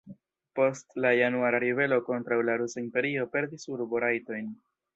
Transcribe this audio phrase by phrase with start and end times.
[0.59, 4.53] Post la januara ribelo kontraŭ la Rusa Imperio perdis urborajtojn.